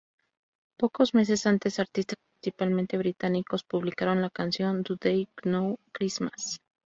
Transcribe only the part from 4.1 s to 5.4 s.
la canción "Do They